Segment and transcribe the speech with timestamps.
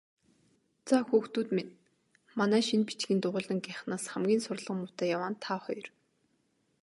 [0.87, 1.73] Заа, хүүхдүүд минь,
[2.39, 5.87] манай шинэ бичгийн дугуйлангийнхнаас хамгийн сурлага муутай яваа нь та хоёр.